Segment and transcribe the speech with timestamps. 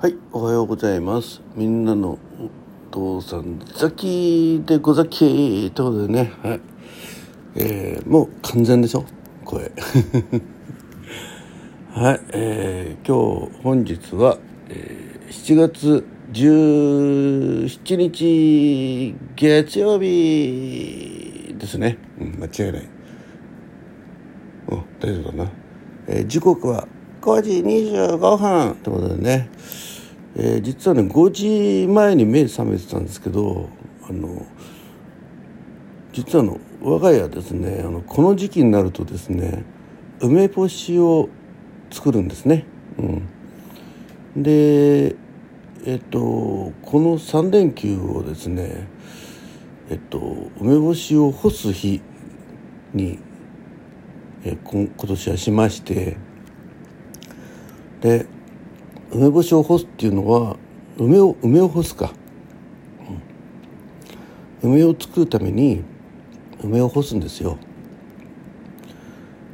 [0.00, 1.40] はい、おはようございます。
[1.54, 2.18] みんなのお
[2.90, 6.60] 父さん、ザキでござきということでね、はい。
[7.54, 9.04] えー、もう完全でしょ？
[9.44, 9.70] 声。
[11.94, 14.36] はい、えー、今日、本日は、
[14.68, 21.98] えー、7月17日月曜日ですね。
[22.20, 22.88] うん、間違いない。
[24.70, 25.50] うん、大丈夫だな。
[26.08, 26.88] えー、時刻は
[27.24, 28.76] 5時25分。
[28.82, 29.48] ということでね、
[30.36, 33.70] えー、実はね5時前に目覚めてたんですけど
[34.06, 34.44] あの
[36.12, 39.64] 実はあの我が家ですねあのこの時期になるとですね
[40.20, 41.30] 梅干しを
[41.90, 42.66] 作るんですね。
[42.98, 43.02] う
[44.40, 45.16] ん、で
[45.86, 46.20] えっと
[46.82, 48.86] この3連休をですね
[49.88, 52.02] えっと梅干しを干す日
[52.92, 53.18] に
[54.44, 56.18] え今年はしまして
[58.04, 58.26] で
[59.12, 60.58] 梅干しを干すっていうのは
[60.98, 62.12] 梅を梅を干すか、
[64.62, 65.82] うん、梅を作るために
[66.62, 67.56] 梅を干すんですよ。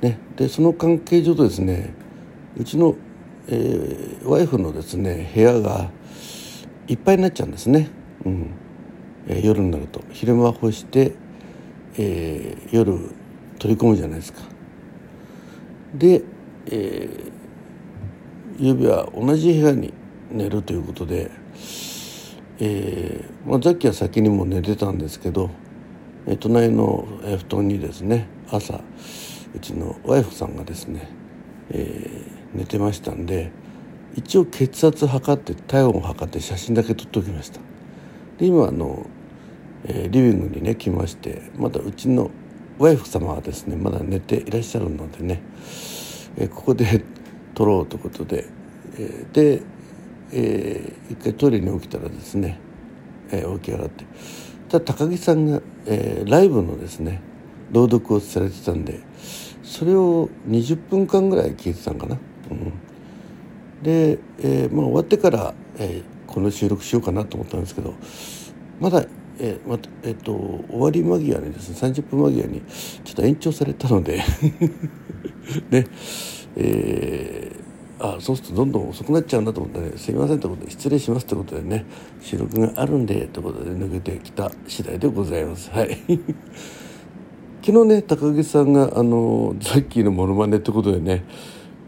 [0.00, 1.94] ね、でその関係上とですね
[2.56, 2.96] うちの、
[3.46, 5.92] えー、ワイフのですね部屋が
[6.88, 7.90] いっぱいになっちゃうんですね、
[8.24, 8.50] うん。
[9.28, 10.02] えー、夜になると。
[10.10, 11.12] 昼間干して、
[11.96, 12.98] えー、夜
[13.60, 14.40] 取り込むじゃないですか。
[15.94, 16.22] で、
[16.66, 17.41] えー、
[18.58, 19.92] 夕べは同じ部屋に
[20.30, 21.30] 寝るということで、
[22.58, 25.50] えーまあ、さっきは先にも寝てたんですけど、
[26.26, 27.06] えー、隣の
[27.38, 28.80] 布団にですね朝
[29.54, 31.08] うちのワイフさんがですね、
[31.70, 33.50] えー、寝てましたんで
[34.14, 37.60] 一応血圧測って体温を測って写真だけ撮っておきました。
[38.38, 39.06] で今あの、
[39.84, 42.30] えー、リビングにね来ましてまだうちの
[42.78, 45.42] ワイフ様はですねまだ寝ていらっしゃるのでね、
[46.36, 47.04] えー、ここで
[47.54, 48.46] 撮ろうということで、
[48.98, 49.62] えー、で、
[50.32, 52.58] えー、一回トイレに起きたらですね、
[53.30, 54.04] えー、起き上がって
[54.68, 57.20] ただ高木さんが、えー、ライブのですね
[57.70, 59.00] 朗読をされてたんで
[59.62, 62.18] それを20分間ぐらい聞いてたんかな。
[62.50, 62.72] うん、
[63.82, 67.94] で、えーまあ、終わってから、えー、この収録しようかなと思ったんですけど
[68.80, 69.06] まだ
[69.38, 72.60] えまえーと、終わり間際にですね30分間際に
[73.04, 74.22] ちょっと延長されたので
[75.70, 75.86] ね
[76.56, 79.92] えー、あそうするとどんどん遅くなっちゃうなと思ってね。
[79.96, 81.84] すいませんということで失礼しますということでね
[82.20, 85.70] 収録があるんでということで抜けてきた次第でございます。
[85.70, 85.98] はい。
[87.64, 91.24] 昨日ね高木さんがあのザッキーのモノマネってことでね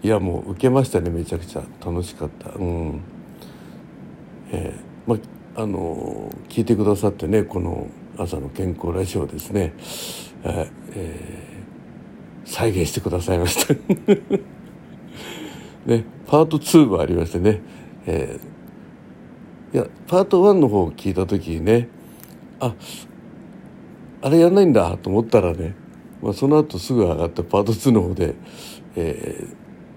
[0.04, 1.62] いやもう受けましたねめちゃくちゃ。
[1.84, 2.50] 楽しかった。
[2.50, 3.00] うん。
[4.52, 9.72] えー、まああの聞いてくださってねこの朝の健康ラジオですね、
[10.44, 13.74] えー、再現してくださいました。
[15.86, 17.60] ねパート2もありましてね、
[18.06, 21.88] えー、いやパート1の方を聞いた時にね
[22.60, 22.74] あ
[24.22, 25.74] あれやんないんだと思ったらね、
[26.22, 28.34] まあ、その後すぐ上がったパート2の方で、
[28.96, 29.44] え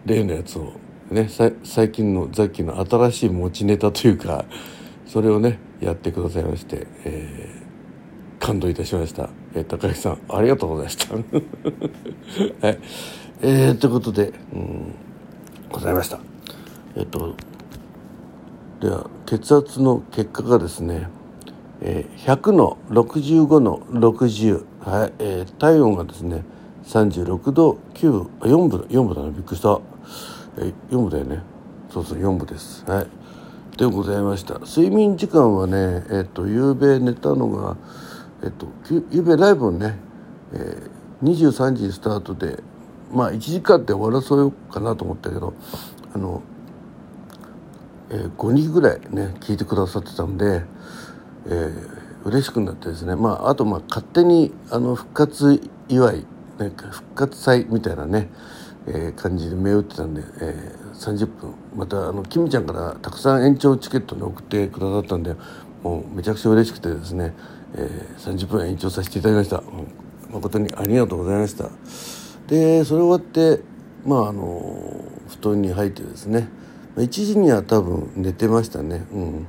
[0.06, 0.74] ー、例のやつを
[1.10, 1.30] ね
[1.64, 4.46] 最近のザッキーの新しい持ちネタというか
[5.06, 11.16] それをねやってくださいまして、えー、感動いたしました、えー、高木さんありがとうございました。
[12.68, 12.80] はい。
[13.42, 14.96] えー、ということで、うん、
[15.72, 16.20] ございました。
[16.96, 17.36] えっ、と
[18.80, 21.10] では血圧の結果がですね、
[21.82, 26.44] えー、100の65の60、はいえー、体温がですね
[26.86, 29.32] 36度9分4分4分だね。
[29.32, 29.80] びっくりした、
[30.58, 31.44] えー、4分だよね。
[31.92, 32.86] そうそう4分です。
[32.86, 33.08] はい。
[33.78, 34.60] でございました。
[34.60, 37.78] 睡眠時間はねえっ、と夕べ寝たのが
[38.44, 38.68] えっ、と
[39.12, 39.98] 夕べライブをね、
[40.54, 42.64] えー、23時スタートで
[43.12, 45.54] まあ1時間で終わらそうよかなと思ったけど
[46.14, 46.42] あの、
[48.10, 50.64] えー、5人ぐらいね聞いてくださってたんで、
[51.46, 53.16] えー、嬉しくなってですね。
[53.16, 56.26] まああとまあ勝手にあの復活祝い、ね、
[56.76, 58.30] 復活祭みたいなね、
[58.88, 61.54] えー、感じで目打ってたんで、えー、30分。
[61.76, 65.36] またあのキミちゃんからたくさん延長チケットに送ってくださったんで
[65.84, 67.34] もうめちゃくちゃ嬉しくてですね、
[67.76, 69.64] えー、30分延長させていただきました。
[70.30, 72.27] 誠にありがとうございました。
[72.48, 73.62] でそれ終わって
[74.06, 76.50] まああの布団に入ってですね。
[76.96, 79.06] 1時には多分寝てましたね。
[79.12, 79.48] うん。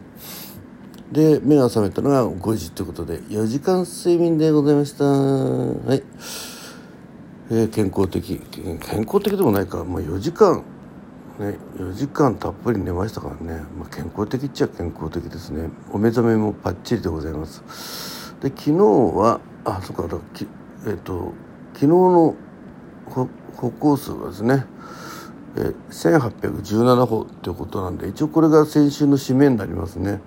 [1.12, 5.04] で目が覚めたのが5時ということで4時間睡眠でございました。
[5.04, 6.02] はい、
[7.50, 8.38] えー、健康的。
[8.50, 10.62] 健康的でもないか、まあ、4時間。
[11.38, 15.70] ね、4時間たっぷり寝ましたからね、まあ、健康的っちゃ健康的ですね。
[15.92, 18.34] お目覚めもバッチリでございます。
[18.40, 21.32] で昨日はあそっかえっ、ー、と
[21.74, 22.34] 昨日の
[23.08, 24.64] 歩行数はですね、
[25.56, 30.20] え1817歩っていうことなんで一応これが先週の締めになりますね、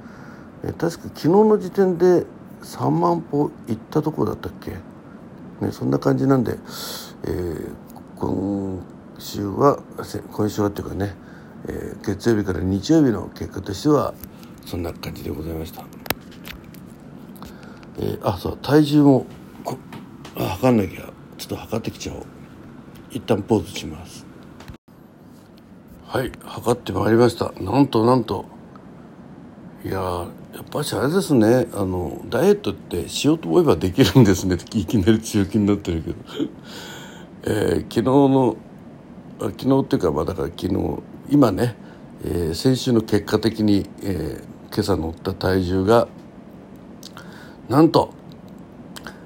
[0.63, 2.25] え確か昨日の時点で
[2.63, 4.71] 3万歩行ったとこだったっけ、
[5.65, 6.57] ね、そんな感じなんで、
[7.23, 7.73] えー、
[8.17, 8.81] 今
[9.17, 9.79] 週は
[10.31, 11.15] 今週はっていうかね、
[11.67, 14.13] えー、月曜日から日曜日の結果としては
[14.65, 15.83] そんな感じでございました、
[17.97, 19.25] えー、あそう体重も
[20.37, 22.40] あ測んなきゃちょっと測ってきちゃおう。
[23.11, 24.25] 一旦ポーズします。
[26.07, 27.51] はい測ってまいりました。
[27.61, 28.45] なんとなんと。
[29.83, 29.93] いや
[30.53, 31.67] やっぱしあれですね。
[31.73, 34.57] あのダイエットってしようと思えばできるんですね。
[34.73, 36.15] いきなり強気になってるけど、
[37.43, 38.55] えー、昨日の
[39.39, 41.75] 昨日っていうかまあだから昨日今ね、
[42.23, 46.07] えー、先週の結果的に、えー、今朝乗った体重が
[47.67, 48.13] なんと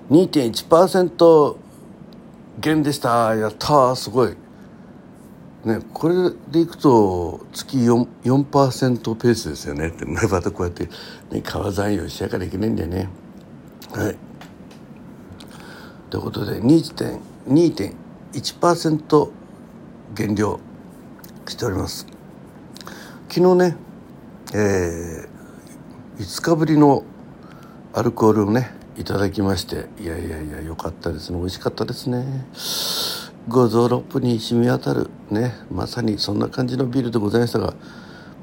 [0.09, 1.64] 2.1%
[2.59, 4.35] 減でしたやったすごい
[5.65, 6.15] ね、これ
[6.51, 8.43] でいくと月 4%, 4
[9.15, 10.87] ペースですよねってまたこうやって、
[11.31, 13.09] ね、川残用しやからいけないんだよね。
[13.91, 14.15] はい。
[16.11, 19.31] ということで2.1%
[20.13, 20.59] 減量
[21.47, 22.05] しております。
[23.27, 23.75] 昨日ね、
[24.53, 27.03] えー、5日ぶりの
[27.93, 31.37] アルコールをねいただきましていやいやいや良かったですね。
[31.37, 32.25] 美味しかったですね。
[33.47, 35.53] 五臓六腑に染み渡るね。
[35.69, 37.73] まさにそんな感じのビールでございましたが、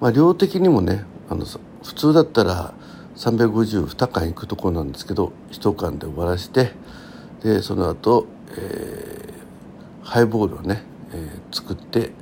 [0.01, 1.47] まあ、量的にもねあの
[1.83, 2.75] 普通だったら
[3.17, 6.73] 352缶いくところなんですけど1缶で終わらして
[7.43, 8.27] でその後、
[8.57, 10.83] えー、ハイボールをね、
[11.13, 12.13] えー、作って、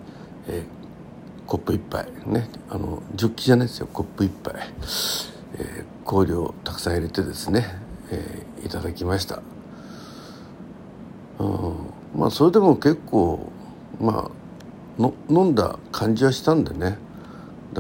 [0.48, 2.48] えー、コップ1杯ね。
[2.70, 3.88] あのジョッキじゃないですよ。
[3.92, 4.54] コップ1杯、
[5.56, 7.66] えー、香料をたくさん入れてですね、
[8.10, 9.42] えー、いただきました。
[11.38, 11.74] うん。
[12.16, 13.50] まあそれでも結構
[14.00, 14.30] ま
[14.98, 16.98] あの飲んだ感じはしたんでね。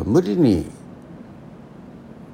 [0.04, 0.66] 無理に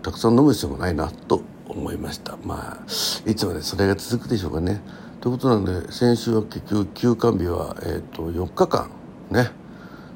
[0.03, 2.37] たくさん飲む必要もないなと思いました。
[2.45, 4.81] まあいつまでそれが続くでしょうかね。
[5.21, 8.91] ということなんで先週は結局休館日は、えーと、4日間
[9.31, 9.51] ね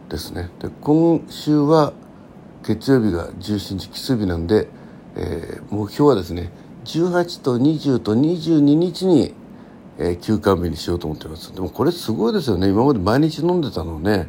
[0.08, 0.50] ですね。
[0.60, 1.92] で今週は
[2.62, 4.68] 月曜日が17日奇数日なんで、
[5.16, 6.52] えー、目標はですね
[6.98, 9.34] 18と20と22日に
[10.02, 11.54] えー、休館日にしようと思ってます。
[11.54, 12.70] でもこれすごいですよね。
[12.70, 14.28] 今まで毎日飲んでたのね。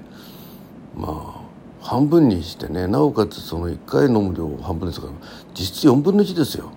[0.97, 1.41] まあ
[1.81, 2.87] 半分にしてね。
[2.87, 5.13] なおかつその1回飲む量半分ですから。
[5.53, 6.69] 実質4分の1ですよ、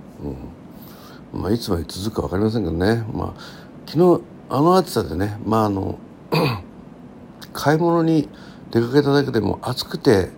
[1.35, 1.41] うん。
[1.43, 3.41] まあ、いつまで続くか分かりませんけどね、まあ、
[3.85, 5.39] 昨日あの暑さでね。
[5.45, 5.99] まああの
[7.53, 8.29] 買い物に
[8.71, 10.31] 出かけただけでも暑くて、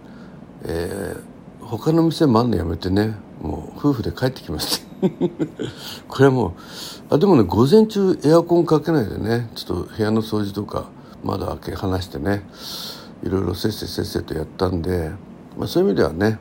[0.63, 3.17] えー、他の店回るのやめてね。
[3.43, 4.86] もう夫婦で帰ってきました
[6.08, 6.49] これはも
[7.11, 10.87] うあでもね午前中エアコンかけないでねちょっと部屋の掃除とか
[11.25, 12.43] 窓開け離してね
[13.23, 15.11] いろいろせっせせっせとやったんで、
[15.58, 16.38] まあ、そういう意味ではね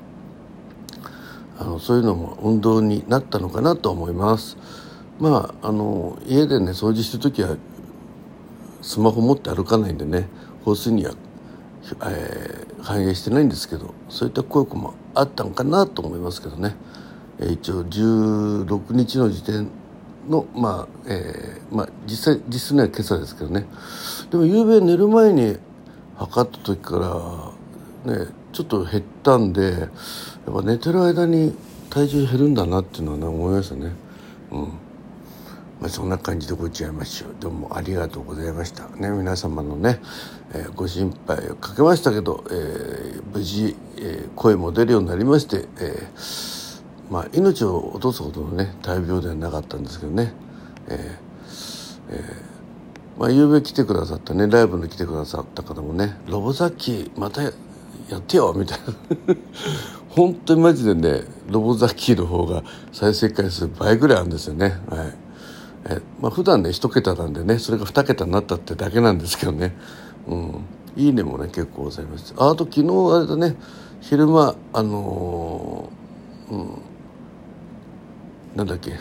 [1.57, 4.57] あのそういうのも運動になったのかなと思います
[5.19, 7.55] まああの家でね掃除してる時は
[8.81, 10.27] スマホ持って歩かないんでね
[10.63, 11.13] 放水には、
[12.05, 16.75] えー、反映してないんですけどそういった効果もあったんかなと思いますけどね。
[17.39, 19.69] 一応16日の時点
[20.29, 23.65] のまあ、えー、まあ実際実質には今朝ですけどね。
[24.31, 25.57] でも夕べ寝る前に
[26.17, 27.53] 測った時か
[28.05, 29.85] らねちょっと減ったんでや
[30.49, 31.53] っぱ寝てる間に
[31.89, 33.91] 体重減るんだなっていうのはね思いましたね。
[34.51, 34.61] うん。
[35.81, 38.87] まあ、そんな感じでごちゃいましょうどうもありがとうございました。
[38.95, 39.99] ね皆様のね、
[40.53, 46.54] えー、ご心配をかけましたけど、えー、無事、えー、声も出るようになりまして、えー
[47.09, 50.33] まあ、命を落とすほどのね大病ではなかったんですけどね、
[50.87, 51.25] えー
[52.09, 52.55] えー
[53.19, 57.51] まあ、夕べ来てくださったねライブに来てくださった方もね「ロボザッキーまたや
[58.17, 58.79] ってよ」みたい
[59.27, 59.35] な。
[60.09, 64.79] 本当にマジでねロボザッキーの方が再生回数倍ぐらいあるんですよね。
[64.89, 65.13] はい。
[65.89, 69.75] えまあ普段ね一桁なんでねそれが二桁になったってだけなんですけどね、
[70.27, 72.33] うん、いいねもね結構ございます。
[72.37, 73.57] ああと昨日あれだね
[74.01, 76.94] 昼間あのー、うん。
[78.55, 78.93] なんだっけ？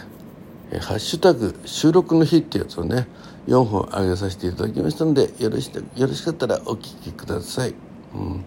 [0.73, 3.07] えハッシュタグ収録の日ってやつをね
[3.47, 7.75] 4本上げさせていただきましたのでよろしよろしかったらお聞きください。
[8.15, 8.45] うん、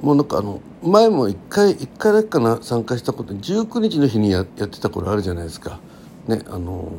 [0.00, 5.80] もうなんかあの前も1回1回だけかな参加したこと19日の日にややってた頃あるじゃないですか。
[6.28, 6.92] ねあの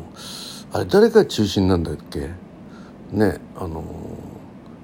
[0.74, 2.30] あれ誰が中心なんだっけ？
[3.12, 3.84] ねあの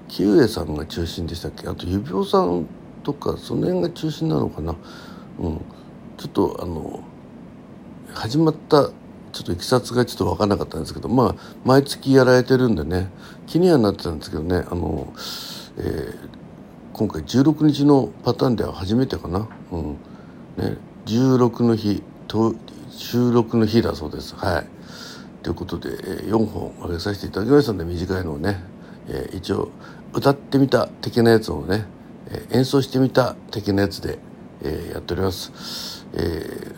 [0.08, 1.68] キウエさんが中心でしたっけ？
[1.68, 2.66] あと指輪さん
[3.04, 4.76] とかその辺が中心なのかな？
[5.40, 5.62] うん
[6.18, 7.02] ちょっとあの
[8.14, 8.90] 始まった
[9.32, 13.10] ちょっといきさつがちょっと分からなかったんですけどまあ毎月やられてるんでね
[13.48, 15.12] 気にはなってたんですけどねあの、
[15.78, 16.16] えー、
[16.94, 19.94] 今回16日のパターンでは初めてかな、うん。
[20.58, 20.78] ね、
[21.08, 22.54] 16の日と
[22.92, 24.36] 収録の日だそうです。
[24.36, 24.68] はい。
[25.42, 28.64] ということで、えー、4本上げさせていただきましたんで短いのをね、
[29.08, 29.72] えー、一応
[30.14, 31.86] 歌ってみた的なやつをね、
[32.30, 34.20] え、演奏してみた的なやつで、
[34.64, 36.76] え、やっております、えー、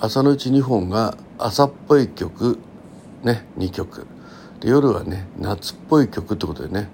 [0.00, 2.58] 朝のうち2本が朝っぽい曲
[3.22, 4.06] ね2曲。
[4.60, 6.88] で夜はね夏っぽい曲ってことでね、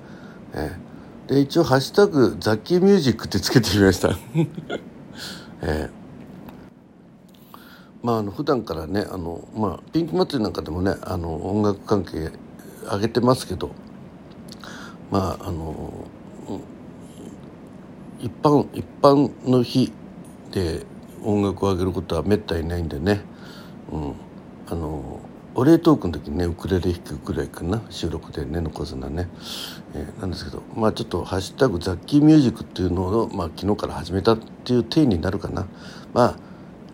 [0.53, 4.11] えー、で一応「ハッシュタグザッキーミュージック」ってつけてみました、
[5.63, 6.05] えー。
[8.03, 12.33] まあ、あの普段からねあの、まあ、ピンク祭りなんかでもねあの音楽関係
[12.83, 13.71] 上げてますけど
[15.11, 15.91] まああの
[18.21, 19.91] 一般一般の日
[20.53, 20.85] で
[21.25, 23.21] 音楽を上げることはめったにないんでね、
[23.91, 24.15] うん、
[24.69, 25.21] あの
[25.55, 27.83] お礼トークの時にねウクレレ弾くぐらいかな。
[27.89, 29.29] 収録でね残すのはね、
[29.95, 35.67] えー、なんですけどまあちょっと「ハッシュタグザッキーミュージック」っていうのを、まあ、昨日から始めたっていう体になるかな。
[36.13, 36.37] まあ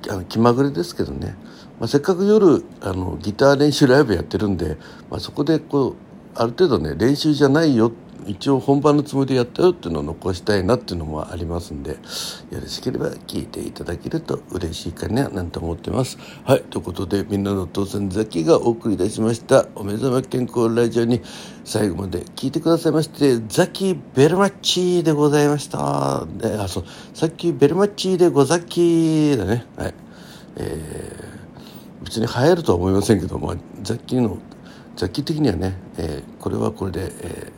[0.08, 1.36] あの気まぐれですけどね、
[1.78, 4.78] まあ、せっかく夜あのギター練習ライブやってるんで、
[5.10, 5.94] まあ、そこでこう
[6.34, 7.92] ある程度ね練習じゃないよっ
[8.26, 11.98] 一応本番のつもりでやったよっていうのを残したいなっていうのもありますんでよ
[12.60, 16.18] ろしければ聞いていただけると嬉しいかななんて思ってます。
[16.44, 19.66] はいということでみんなの当選ザキがお送りいたしました。
[19.74, 21.20] お目覚め健康ラジオに
[21.64, 26.26] 最後まで聞いてくださいましてザキベルマッチでございました。
[26.38, 26.84] であそう
[27.14, 29.66] さっきベルマッチでござきだね。
[29.76, 29.94] はい。
[30.56, 34.38] えー、別に流行るとは思いませんけどもザキの
[34.96, 37.52] ザッキ的にはね、えー、これはこれで、えー、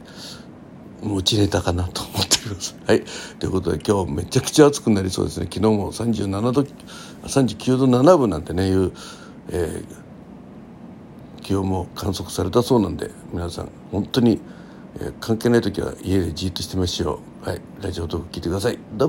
[1.02, 2.76] 持ちネタかなと思っています。
[2.87, 3.02] はい。
[3.38, 5.49] ということで今日めちゃくちゃ暑くなりそうですね。
[5.52, 6.62] 昨日も37度、
[7.25, 8.92] 39度7分なんてね、いう、
[9.50, 14.40] えー、気温も観測されたそうなんで、皆さん本当に、
[15.00, 17.49] えー、関係ない時は家でじっとしてましょう。
[17.49, 17.61] はい。
[17.80, 18.75] ラジオトーク聞いてください。
[18.75, 18.99] どうも